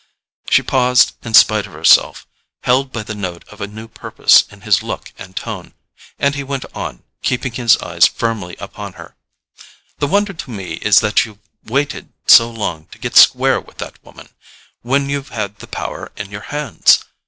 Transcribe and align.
She 0.49 0.63
paused 0.63 1.11
in 1.23 1.35
spite 1.35 1.67
of 1.67 1.73
herself, 1.73 2.25
held 2.63 2.91
by 2.91 3.03
the 3.03 3.13
note 3.13 3.47
of 3.49 3.61
a 3.61 3.67
new 3.67 3.87
purpose 3.87 4.45
in 4.49 4.61
his 4.61 4.81
look 4.81 5.13
and 5.19 5.35
tone; 5.35 5.75
and 6.17 6.33
he 6.33 6.43
went 6.43 6.65
on, 6.73 7.03
keeping 7.21 7.51
his 7.51 7.77
eyes 7.77 8.07
firmly 8.07 8.55
upon 8.57 8.93
her: 8.93 9.15
"The 9.99 10.07
wonder 10.07 10.33
to 10.33 10.49
me 10.49 10.73
is 10.81 11.01
that 11.01 11.23
you've 11.25 11.37
waited 11.65 12.11
so 12.25 12.49
long 12.49 12.87
to 12.87 12.97
get 12.97 13.15
square 13.15 13.59
with 13.61 13.77
that 13.77 14.03
woman, 14.03 14.29
when 14.81 15.07
you've 15.07 15.29
had 15.29 15.57
the 15.59 15.67
power 15.67 16.11
in 16.17 16.31
your 16.31 16.41
hands." 16.49 17.05